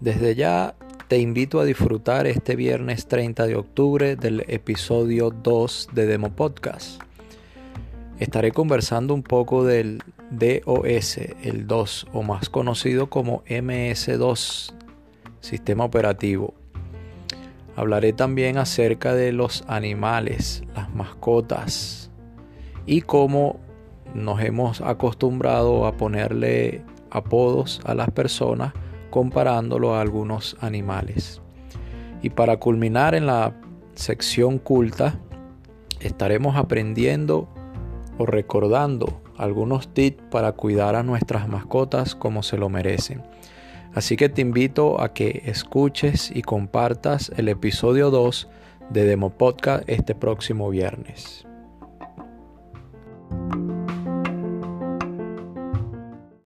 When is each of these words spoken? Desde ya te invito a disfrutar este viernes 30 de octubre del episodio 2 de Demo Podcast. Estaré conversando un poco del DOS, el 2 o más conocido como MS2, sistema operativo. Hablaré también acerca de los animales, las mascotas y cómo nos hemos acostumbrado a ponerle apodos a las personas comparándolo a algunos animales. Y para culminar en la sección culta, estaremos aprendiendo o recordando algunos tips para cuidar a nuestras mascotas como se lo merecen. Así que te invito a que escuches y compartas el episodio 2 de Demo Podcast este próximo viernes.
Desde 0.00 0.34
ya 0.34 0.74
te 1.08 1.18
invito 1.18 1.58
a 1.58 1.64
disfrutar 1.64 2.26
este 2.26 2.54
viernes 2.54 3.06
30 3.06 3.46
de 3.46 3.56
octubre 3.56 4.14
del 4.14 4.44
episodio 4.46 5.30
2 5.30 5.88
de 5.94 6.06
Demo 6.06 6.32
Podcast. 6.32 7.00
Estaré 8.18 8.52
conversando 8.52 9.14
un 9.14 9.22
poco 9.22 9.64
del 9.64 10.02
DOS, 10.30 11.16
el 11.42 11.66
2 11.66 12.08
o 12.12 12.22
más 12.22 12.50
conocido 12.50 13.08
como 13.08 13.42
MS2, 13.44 14.74
sistema 15.40 15.84
operativo. 15.84 16.52
Hablaré 17.74 18.12
también 18.12 18.58
acerca 18.58 19.14
de 19.14 19.32
los 19.32 19.64
animales, 19.66 20.62
las 20.74 20.94
mascotas 20.94 22.10
y 22.84 23.00
cómo 23.00 23.60
nos 24.14 24.42
hemos 24.42 24.82
acostumbrado 24.82 25.86
a 25.86 25.96
ponerle 25.96 26.82
apodos 27.10 27.80
a 27.84 27.94
las 27.94 28.10
personas 28.10 28.74
comparándolo 29.16 29.94
a 29.94 30.02
algunos 30.02 30.58
animales. 30.60 31.40
Y 32.20 32.28
para 32.28 32.58
culminar 32.58 33.14
en 33.14 33.24
la 33.24 33.54
sección 33.94 34.58
culta, 34.58 35.18
estaremos 36.00 36.54
aprendiendo 36.54 37.48
o 38.18 38.26
recordando 38.26 39.22
algunos 39.38 39.88
tips 39.88 40.22
para 40.30 40.52
cuidar 40.52 40.96
a 40.96 41.02
nuestras 41.02 41.48
mascotas 41.48 42.14
como 42.14 42.42
se 42.42 42.58
lo 42.58 42.68
merecen. 42.68 43.22
Así 43.94 44.18
que 44.18 44.28
te 44.28 44.42
invito 44.42 45.00
a 45.00 45.14
que 45.14 45.44
escuches 45.46 46.30
y 46.30 46.42
compartas 46.42 47.32
el 47.38 47.48
episodio 47.48 48.10
2 48.10 48.50
de 48.90 49.04
Demo 49.06 49.30
Podcast 49.30 49.88
este 49.88 50.14
próximo 50.14 50.68
viernes. 50.68 51.46